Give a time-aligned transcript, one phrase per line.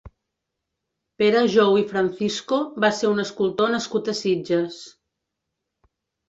[1.21, 4.81] Pere Jou i Francisco va ser un escultor nascut a Sitges.